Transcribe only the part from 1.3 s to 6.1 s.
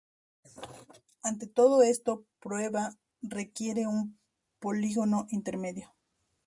todo, esta prueba requiere un polígono intermedio.